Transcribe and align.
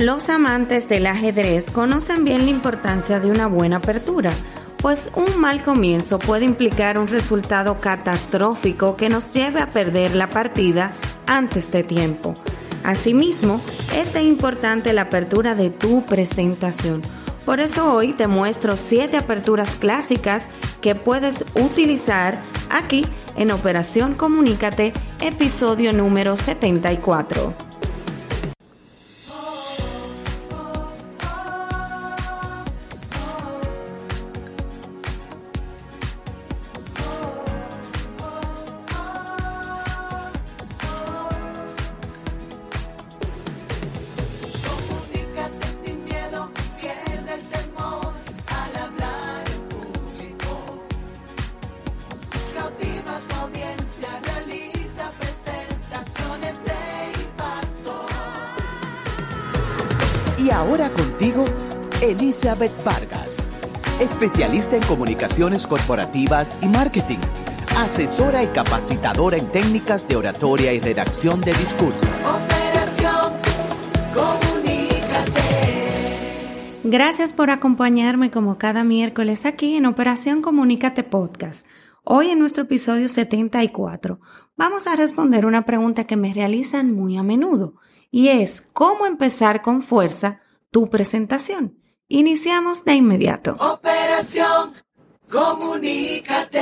Los 0.00 0.30
amantes 0.30 0.88
del 0.88 1.06
ajedrez 1.06 1.70
conocen 1.70 2.24
bien 2.24 2.46
la 2.46 2.50
importancia 2.50 3.20
de 3.20 3.30
una 3.30 3.48
buena 3.48 3.76
apertura, 3.76 4.30
pues 4.78 5.10
un 5.14 5.38
mal 5.38 5.62
comienzo 5.62 6.18
puede 6.18 6.46
implicar 6.46 6.98
un 6.98 7.06
resultado 7.06 7.82
catastrófico 7.82 8.96
que 8.96 9.10
nos 9.10 9.34
lleve 9.34 9.60
a 9.60 9.68
perder 9.68 10.14
la 10.14 10.30
partida 10.30 10.92
antes 11.26 11.70
de 11.70 11.84
tiempo. 11.84 12.32
Asimismo, 12.82 13.60
es 13.94 14.14
de 14.14 14.22
importante 14.22 14.94
la 14.94 15.02
apertura 15.02 15.54
de 15.54 15.68
tu 15.68 16.02
presentación. 16.06 17.02
Por 17.44 17.60
eso 17.60 17.92
hoy 17.92 18.14
te 18.14 18.26
muestro 18.26 18.78
7 18.78 19.18
aperturas 19.18 19.76
clásicas 19.76 20.46
que 20.80 20.94
puedes 20.94 21.44
utilizar 21.56 22.40
aquí 22.70 23.04
en 23.36 23.50
Operación 23.50 24.14
Comunícate, 24.14 24.94
episodio 25.20 25.92
número 25.92 26.36
74. 26.36 27.69
Y 60.50 60.52
ahora 60.52 60.88
contigo, 60.88 61.44
Elizabeth 62.02 62.72
Vargas, 62.84 63.36
especialista 64.00 64.74
en 64.74 64.82
comunicaciones 64.82 65.64
corporativas 65.64 66.58
y 66.60 66.66
marketing, 66.66 67.20
asesora 67.78 68.42
y 68.42 68.48
capacitadora 68.48 69.36
en 69.36 69.46
técnicas 69.52 70.08
de 70.08 70.16
oratoria 70.16 70.72
y 70.72 70.80
redacción 70.80 71.40
de 71.42 71.52
discurso. 71.52 72.04
Operación 72.24 73.32
Comunícate. 74.12 75.40
Gracias 76.82 77.32
por 77.32 77.50
acompañarme 77.50 78.32
como 78.32 78.58
cada 78.58 78.82
miércoles 78.82 79.46
aquí 79.46 79.76
en 79.76 79.86
Operación 79.86 80.42
Comunícate 80.42 81.04
Podcast. 81.04 81.64
Hoy 82.02 82.30
en 82.30 82.40
nuestro 82.40 82.64
episodio 82.64 83.08
74 83.08 84.18
vamos 84.56 84.88
a 84.88 84.96
responder 84.96 85.46
una 85.46 85.64
pregunta 85.64 86.08
que 86.08 86.16
me 86.16 86.34
realizan 86.34 86.92
muy 86.92 87.16
a 87.16 87.22
menudo 87.22 87.74
y 88.10 88.28
es 88.28 88.62
cómo 88.72 89.06
empezar 89.06 89.62
con 89.62 89.82
fuerza 89.82 90.40
tu 90.70 90.90
presentación. 90.90 91.78
Iniciamos 92.08 92.84
de 92.84 92.94
inmediato. 92.94 93.52
Operación 93.52 94.72
Comunícate. 95.30 96.60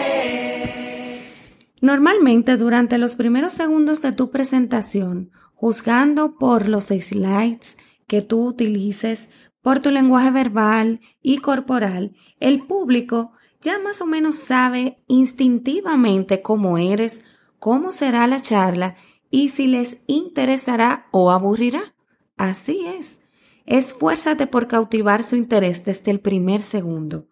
Normalmente 1.80 2.56
durante 2.58 2.98
los 2.98 3.14
primeros 3.14 3.55
segundos 3.55 4.02
de 4.02 4.12
tu 4.12 4.30
presentación, 4.30 5.30
juzgando 5.55 6.36
por 6.36 6.68
los 6.68 6.84
slides 6.86 7.78
que 8.06 8.20
tú 8.20 8.44
utilices, 8.46 9.30
por 9.62 9.80
tu 9.80 9.90
lenguaje 9.90 10.30
verbal 10.30 11.00
y 11.22 11.38
corporal, 11.38 12.14
el 12.40 12.66
público 12.66 13.33
ya 13.62 13.78
más 13.78 14.02
o 14.02 14.06
menos 14.06 14.36
sabe 14.36 15.02
instintivamente 15.06 16.42
cómo 16.42 16.77
eres, 16.77 17.24
cómo 17.58 17.90
será 17.90 18.27
la 18.27 18.42
charla 18.42 18.96
y 19.30 19.50
si 19.50 19.66
les 19.66 19.98
interesará 20.06 21.06
o 21.10 21.30
aburrirá. 21.30 21.94
Así 22.36 22.86
es. 22.86 23.18
Esfuérzate 23.66 24.46
por 24.46 24.68
cautivar 24.68 25.24
su 25.24 25.36
interés 25.36 25.84
desde 25.84 26.10
el 26.10 26.20
primer 26.20 26.62
segundo. 26.62 27.26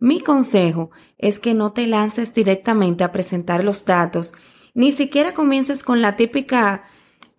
Mi 0.00 0.20
consejo 0.20 0.90
es 1.16 1.38
que 1.38 1.54
no 1.54 1.72
te 1.72 1.86
lances 1.86 2.34
directamente 2.34 3.04
a 3.04 3.10
presentar 3.10 3.64
los 3.64 3.84
datos, 3.84 4.32
ni 4.74 4.92
siquiera 4.92 5.34
comiences 5.34 5.82
con 5.82 6.02
la 6.02 6.14
típica 6.14 6.84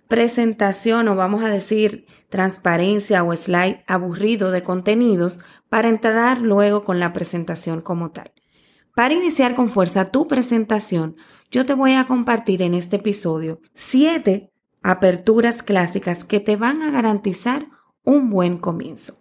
presentación 0.09 1.07
o 1.07 1.15
vamos 1.15 1.43
a 1.43 1.49
decir 1.49 2.05
transparencia 2.29 3.23
o 3.23 3.33
slide 3.35 3.83
aburrido 3.87 4.51
de 4.51 4.63
contenidos 4.63 5.39
para 5.69 5.87
entrar 5.87 6.41
luego 6.41 6.83
con 6.83 6.99
la 6.99 7.13
presentación 7.13 7.81
como 7.81 8.11
tal. 8.11 8.31
Para 8.95 9.13
iniciar 9.13 9.55
con 9.55 9.69
fuerza 9.69 10.11
tu 10.11 10.27
presentación, 10.27 11.15
yo 11.51 11.65
te 11.65 11.73
voy 11.73 11.93
a 11.93 12.05
compartir 12.05 12.61
en 12.61 12.73
este 12.73 12.97
episodio 12.97 13.61
siete 13.73 14.51
aperturas 14.81 15.63
clásicas 15.63 16.23
que 16.23 16.39
te 16.39 16.55
van 16.55 16.81
a 16.81 16.91
garantizar 16.91 17.67
un 18.03 18.29
buen 18.29 18.57
comienzo. 18.57 19.15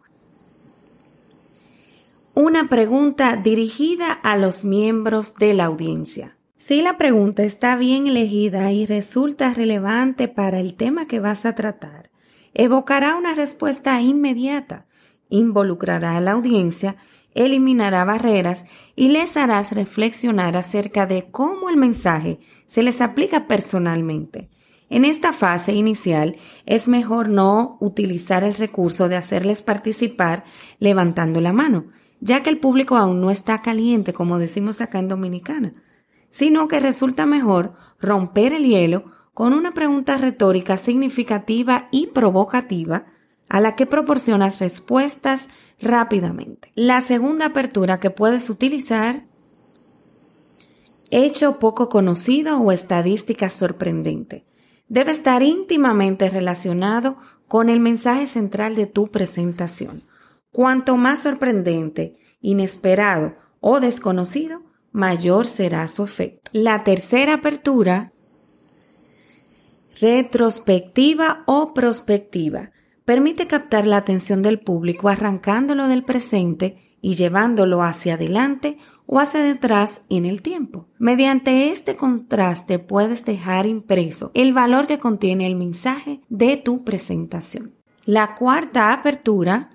Una 2.35 2.69
pregunta 2.69 3.37
dirigida 3.37 4.13
a 4.13 4.37
los 4.37 4.65
miembros 4.65 5.35
de 5.35 5.55
la 5.55 5.65
audiencia. 5.65 6.37
Si 6.57 6.83
la 6.83 6.97
pregunta 6.97 7.43
está 7.43 7.77
bien 7.77 8.07
elegida 8.07 8.71
y 8.73 8.87
resulta 8.87 9.55
relevante 9.55 10.29
para 10.29 10.61
el 10.61 10.75
tema 10.75 11.07
que 11.07 11.19
vas 11.19 11.47
a 11.47 11.55
tratar, 11.55 12.11
evocará 12.55 13.17
una 13.17 13.35
respuesta 13.35 14.01
inmediata, 14.01 14.87
involucrará 15.31 16.17
a 16.17 16.21
la 16.21 16.33
audiencia 16.33 16.97
eliminará 17.45 18.05
barreras 18.05 18.65
y 18.97 19.09
les 19.09 19.37
harás 19.37 19.73
reflexionar 19.73 20.57
acerca 20.57 21.07
de 21.07 21.31
cómo 21.31 21.71
el 21.71 21.77
mensaje 21.77 22.41
se 22.67 22.83
les 22.83 23.01
aplica 23.01 23.47
personalmente. 23.47 24.51
En 24.91 25.05
esta 25.05 25.33
fase 25.33 25.73
inicial 25.73 26.37
es 26.67 26.89
mejor 26.89 27.29
no 27.29 27.77
utilizar 27.81 28.43
el 28.43 28.55
recurso 28.55 29.09
de 29.09 29.17
hacerles 29.17 29.63
participar 29.63 30.45
levantando 30.79 31.41
la 31.41 31.53
mano, 31.53 31.87
ya 32.21 32.43
que 32.43 32.51
el 32.51 32.59
público 32.59 32.97
aún 32.97 33.21
no 33.21 33.31
está 33.31 33.61
caliente, 33.61 34.13
como 34.13 34.39
decimos 34.39 34.81
acá 34.81 34.99
en 34.99 35.09
Dominicana, 35.09 35.75
sino 36.31 36.69
que 36.69 36.81
resulta 36.81 37.27
mejor 37.27 37.75
romper 38.01 38.53
el 38.53 38.67
hielo 38.67 39.13
con 39.35 39.53
una 39.53 39.73
pregunta 39.73 40.19
retórica 40.19 40.77
significativa 40.77 41.89
y 41.93 42.09
provocativa 42.09 43.07
a 43.49 43.61
la 43.61 43.77
que 43.77 43.87
proporcionas 43.87 44.59
respuestas 44.59 45.47
rápidamente. 45.81 46.73
La 46.75 47.01
segunda 47.01 47.47
apertura 47.47 48.01
que 48.01 48.11
puedes 48.11 48.51
utilizar, 48.51 49.25
hecho 51.11 51.59
poco 51.59 51.89
conocido 51.89 52.59
o 52.59 52.73
estadística 52.73 53.51
sorprendente, 53.51 54.45
debe 54.89 55.13
estar 55.13 55.43
íntimamente 55.43 56.31
relacionado 56.31 57.17
con 57.47 57.69
el 57.69 57.81
mensaje 57.81 58.27
central 58.27 58.75
de 58.75 58.87
tu 58.87 59.09
presentación. 59.09 60.03
Cuanto 60.51 60.97
más 60.97 61.23
sorprendente, 61.23 62.17
inesperado 62.41 63.35
o 63.61 63.81
desconocido, 63.81 64.63
mayor 64.93 65.47
será 65.47 65.87
su 65.89 66.05
efecto. 66.05 66.51
La 66.53 66.85
tercera 66.85 67.35
apertura, 67.35 68.11
retrospectiva 70.01 71.43
o 71.47 71.75
prospectiva, 71.75 72.71
permite 73.09 73.47
captar 73.47 73.87
la 73.87 73.97
atención 73.97 74.43
del 74.43 74.61
público 74.61 75.09
arrancándolo 75.09 75.89
del 75.89 76.05
presente 76.05 76.95
y 77.01 77.15
llevándolo 77.15 77.83
hacia 77.83 78.17
adelante 78.17 78.77
o 79.07 79.19
hacia 79.19 79.41
detrás 79.41 80.03
en 80.11 80.27
el 80.27 80.43
tiempo. 80.43 80.89
Mediante 80.99 81.73
este 81.73 81.97
contraste 81.97 82.79
puedes 82.79 83.25
dejar 83.25 83.65
impreso 83.65 84.31
el 84.35 84.53
valor 84.53 84.87
que 84.87 84.99
contiene 84.99 85.47
el 85.47 85.57
mensaje 85.57 86.21
de 86.29 86.59
tu 86.59 86.85
presentación. 86.85 87.73
La 88.05 88.35
cuarta 88.35 88.93
apertura, 88.93 89.71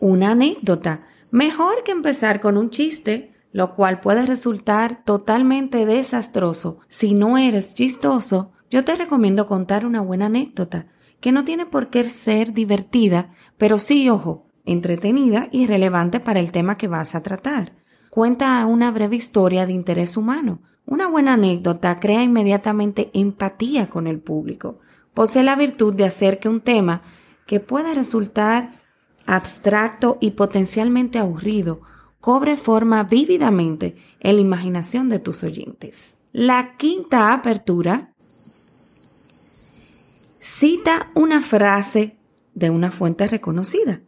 una 0.00 0.30
anécdota. 0.30 1.00
Mejor 1.32 1.82
que 1.82 1.90
empezar 1.90 2.40
con 2.40 2.56
un 2.56 2.70
chiste, 2.70 3.34
lo 3.50 3.74
cual 3.74 3.98
puede 3.98 4.24
resultar 4.24 5.02
totalmente 5.04 5.84
desastroso 5.84 6.78
si 6.86 7.12
no 7.12 7.38
eres 7.38 7.74
chistoso, 7.74 8.52
yo 8.70 8.84
te 8.84 8.94
recomiendo 8.94 9.48
contar 9.48 9.84
una 9.84 10.00
buena 10.00 10.26
anécdota 10.26 10.86
que 11.24 11.32
no 11.32 11.42
tiene 11.42 11.64
por 11.64 11.88
qué 11.88 12.04
ser 12.04 12.52
divertida, 12.52 13.30
pero 13.56 13.78
sí, 13.78 14.10
ojo, 14.10 14.44
entretenida 14.66 15.48
y 15.50 15.64
relevante 15.64 16.20
para 16.20 16.38
el 16.38 16.52
tema 16.52 16.76
que 16.76 16.86
vas 16.86 17.14
a 17.14 17.22
tratar. 17.22 17.72
Cuenta 18.10 18.66
una 18.66 18.90
breve 18.90 19.16
historia 19.16 19.64
de 19.64 19.72
interés 19.72 20.18
humano. 20.18 20.60
Una 20.84 21.08
buena 21.08 21.32
anécdota 21.32 21.98
crea 21.98 22.22
inmediatamente 22.22 23.10
empatía 23.14 23.88
con 23.88 24.06
el 24.06 24.20
público. 24.20 24.80
Posee 25.14 25.44
la 25.44 25.56
virtud 25.56 25.94
de 25.94 26.04
hacer 26.04 26.40
que 26.40 26.50
un 26.50 26.60
tema 26.60 27.00
que 27.46 27.58
pueda 27.58 27.94
resultar 27.94 28.82
abstracto 29.24 30.18
y 30.20 30.32
potencialmente 30.32 31.18
aburrido 31.18 31.80
cobre 32.20 32.58
forma 32.58 33.02
vívidamente 33.02 33.96
en 34.20 34.34
la 34.34 34.42
imaginación 34.42 35.08
de 35.08 35.20
tus 35.20 35.42
oyentes. 35.42 36.18
La 36.32 36.76
quinta 36.76 37.32
apertura 37.32 38.12
Cita 40.56 41.08
una 41.16 41.42
frase 41.42 42.16
de 42.54 42.70
una 42.70 42.92
fuente 42.92 43.26
reconocida. 43.26 44.02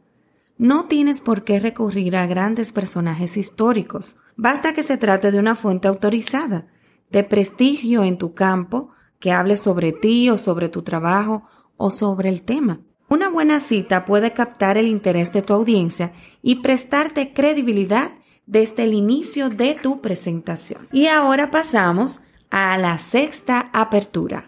No 0.57 0.85
tienes 0.85 1.21
por 1.21 1.43
qué 1.43 1.59
recurrir 1.59 2.15
a 2.15 2.29
grandes 2.29 2.71
personajes 2.71 3.37
históricos. 3.37 4.15
Basta 4.37 4.73
que 4.73 4.85
se 4.85 4.97
trate 4.97 5.33
de 5.33 5.41
una 5.41 5.57
fuente 5.57 5.89
autorizada, 5.89 6.69
de 7.11 7.25
prestigio 7.25 8.05
en 8.05 8.17
tu 8.17 8.33
campo, 8.35 8.91
que 9.19 9.33
hable 9.33 9.57
sobre 9.57 9.91
ti 9.91 10.31
o 10.31 10.39
sobre 10.39 10.69
tu 10.69 10.83
trabajo 10.83 11.43
o 11.77 11.91
sobre 11.91 12.29
el 12.29 12.43
tema. 12.43 12.81
Una 13.09 13.29
buena 13.29 13.59
cita 13.59 14.05
puede 14.05 14.31
captar 14.31 14.79
el 14.79 14.87
interés 14.87 15.33
de 15.33 15.43
tu 15.43 15.53
audiencia 15.53 16.13
y 16.43 16.63
prestarte 16.63 17.33
credibilidad 17.33 18.13
desde 18.47 18.85
el 18.85 18.95
inicio 18.95 19.51
de 19.51 19.75
tu 19.83 20.01
presentación. 20.01 20.87
Y 20.93 21.09
ahora 21.09 21.51
pasamos 21.51 22.21
a 22.51 22.79
la 22.79 22.99
sexta 22.99 23.69
apertura. 23.73 24.47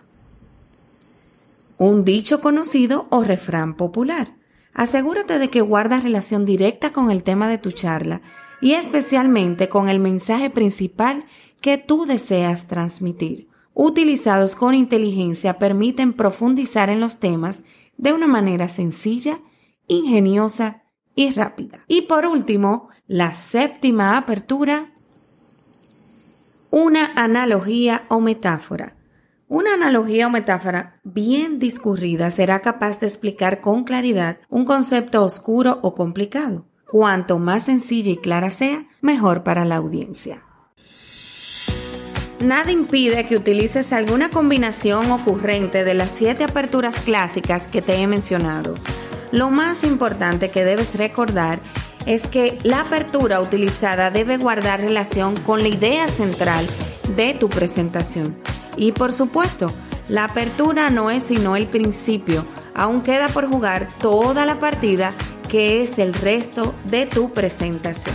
Un 1.79 2.05
dicho 2.05 2.41
conocido 2.41 3.07
o 3.11 3.23
refrán 3.23 3.75
popular. 3.75 4.35
Asegúrate 4.75 5.39
de 5.39 5.49
que 5.49 5.61
guardas 5.61 6.03
relación 6.03 6.45
directa 6.45 6.93
con 6.93 7.11
el 7.11 7.23
tema 7.23 7.49
de 7.49 7.59
tu 7.59 7.71
charla 7.71 8.21
y 8.61 8.73
especialmente 8.73 9.69
con 9.69 9.89
el 9.89 10.01
mensaje 10.01 10.51
principal 10.51 11.25
que 11.61 11.79
tú 11.79 12.05
deseas 12.05 12.67
transmitir. 12.67 13.49
Utilizados 13.75 14.57
con 14.57 14.75
inteligencia 14.75 15.59
permiten 15.59 16.15
profundizar 16.15 16.91
en 16.91 16.99
los 16.99 17.21
temas 17.21 17.63
de 17.97 18.13
una 18.13 18.27
manera 18.27 18.69
sencilla, 18.69 19.39
ingeniosa 19.87 20.83
y 21.15 21.31
rápida. 21.33 21.85
Y 21.87 22.03
por 22.03 22.27
último, 22.27 22.89
la 23.07 23.35
séptima 23.35 24.17
apertura, 24.17 24.93
una 26.73 27.13
analogía 27.15 28.05
o 28.09 28.21
metáfora. 28.21 28.98
Una 29.51 29.73
analogía 29.73 30.27
o 30.27 30.31
metáfora 30.31 31.01
bien 31.05 31.59
discurrida 31.59 32.31
será 32.31 32.61
capaz 32.61 33.01
de 33.01 33.07
explicar 33.07 33.63
con 33.63 33.85
claridad 33.85 34.37
un 34.51 34.67
concepto 34.67 35.25
oscuro 35.25 35.79
o 35.81 35.95
complicado. 35.95 36.67
Cuanto 36.87 37.39
más 37.39 37.65
sencilla 37.65 38.11
y 38.11 38.19
clara 38.19 38.51
sea, 38.51 38.87
mejor 39.01 39.45
para 39.45 39.65
la 39.65 39.77
audiencia. 39.77 40.43
Nada 42.45 42.71
impide 42.71 43.27
que 43.27 43.37
utilices 43.37 43.95
alguna 43.95 44.29
combinación 44.29 45.11
ocurrente 45.11 45.83
de 45.83 45.95
las 45.95 46.11
siete 46.11 46.45
aperturas 46.45 47.01
clásicas 47.01 47.67
que 47.67 47.81
te 47.81 47.97
he 47.97 48.07
mencionado. 48.07 48.75
Lo 49.33 49.51
más 49.51 49.83
importante 49.83 50.51
que 50.51 50.65
debes 50.65 50.95
recordar 50.95 51.59
es 52.05 52.27
que 52.29 52.59
la 52.65 52.83
apertura 52.83 53.41
utilizada 53.41 54.11
debe 54.11 54.37
guardar 54.37 54.81
relación 54.81 55.35
con 55.41 55.63
la 55.63 55.69
idea 55.69 56.07
central 56.09 56.67
de 57.17 57.33
tu 57.33 57.49
presentación. 57.49 58.37
Y 58.79 58.93
por 58.93 59.13
supuesto, 59.13 59.71
la 60.09 60.25
apertura 60.25 60.89
no 60.89 61.11
es 61.11 61.25
sino 61.25 61.57
el 61.57 61.67
principio, 61.67 62.47
aún 62.75 63.03
queda 63.03 63.29
por 63.29 63.51
jugar 63.51 63.89
toda 64.01 64.47
la 64.47 64.59
partida 64.59 65.13
que 65.49 65.83
es 65.83 65.99
el 65.99 66.15
resto 66.15 66.75
de 66.85 67.07
tu 67.07 67.33
presentación. 67.33 68.15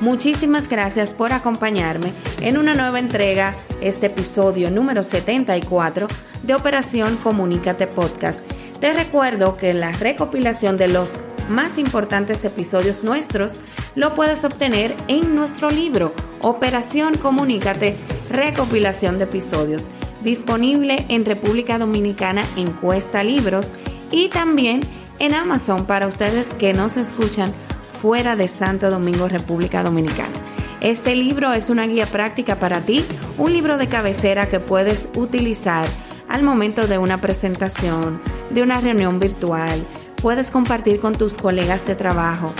Muchísimas 0.00 0.68
gracias 0.68 1.12
por 1.12 1.32
acompañarme 1.32 2.12
en 2.40 2.56
una 2.56 2.72
nueva 2.74 3.00
entrega, 3.00 3.54
este 3.80 4.06
episodio 4.06 4.70
número 4.70 5.02
74 5.02 6.06
de 6.44 6.54
Operación 6.54 7.16
Comunícate 7.16 7.88
Podcast. 7.88 8.40
Te 8.80 8.92
recuerdo 8.92 9.56
que 9.56 9.74
la 9.74 9.90
recopilación 9.90 10.76
de 10.76 10.86
los 10.88 11.18
más 11.48 11.78
importantes 11.78 12.44
episodios 12.44 13.02
nuestros 13.02 13.56
lo 13.96 14.14
puedes 14.14 14.44
obtener 14.44 14.94
en 15.08 15.34
nuestro 15.34 15.68
libro 15.70 16.14
Operación 16.42 17.16
Comunícate, 17.16 17.96
recopilación 18.30 19.18
de 19.18 19.24
episodios, 19.24 19.88
disponible 20.22 21.04
en 21.08 21.24
República 21.24 21.78
Dominicana 21.78 22.42
en 22.56 22.72
Cuesta 22.72 23.22
Libros 23.22 23.72
y 24.10 24.28
también 24.28 24.80
en 25.18 25.34
Amazon 25.34 25.86
para 25.86 26.06
ustedes 26.06 26.54
que 26.54 26.72
nos 26.72 26.96
escuchan 26.96 27.52
fuera 28.00 28.36
de 28.36 28.48
Santo 28.48 28.90
Domingo, 28.90 29.28
República 29.28 29.82
Dominicana. 29.82 30.34
Este 30.80 31.16
libro 31.16 31.52
es 31.52 31.70
una 31.70 31.86
guía 31.86 32.06
práctica 32.06 32.56
para 32.56 32.82
ti, 32.82 33.04
un 33.36 33.52
libro 33.52 33.78
de 33.78 33.88
cabecera 33.88 34.48
que 34.48 34.60
puedes 34.60 35.08
utilizar 35.16 35.86
al 36.28 36.42
momento 36.42 36.86
de 36.86 36.98
una 36.98 37.20
presentación, 37.20 38.20
de 38.50 38.62
una 38.62 38.80
reunión 38.80 39.18
virtual, 39.18 39.84
puedes 40.22 40.50
compartir 40.50 41.00
con 41.00 41.14
tus 41.14 41.36
colegas 41.36 41.84
de 41.86 41.94
trabajo 41.94 42.52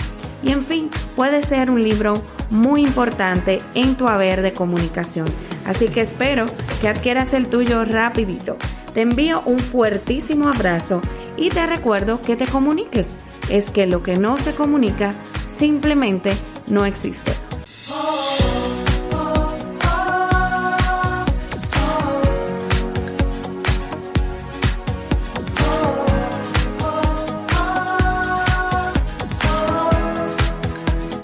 y 0.43 0.51
en 0.51 0.65
fin, 0.65 0.89
puede 1.15 1.43
ser 1.43 1.69
un 1.69 1.83
libro 1.83 2.21
muy 2.49 2.81
importante 2.83 3.61
en 3.73 3.95
tu 3.95 4.07
haber 4.07 4.41
de 4.41 4.53
comunicación. 4.53 5.27
Así 5.69 5.87
que 5.87 6.01
espero 6.01 6.47
que 6.81 6.89
adquieras 6.89 7.35
el 7.35 7.47
tuyo 7.47 7.85
rapidito. 7.85 8.57
Te 8.95 9.01
envío 9.01 9.43
un 9.45 9.59
fuertísimo 9.59 10.49
abrazo 10.49 10.99
y 11.37 11.49
te 11.49 11.63
recuerdo 11.67 12.19
que 12.21 12.35
te 12.35 12.47
comuniques. 12.47 13.09
Es 13.51 13.69
que 13.69 13.85
lo 13.85 14.01
que 14.01 14.15
no 14.15 14.37
se 14.37 14.55
comunica 14.55 15.13
simplemente 15.47 16.31
no 16.67 16.87
existe. 16.87 17.48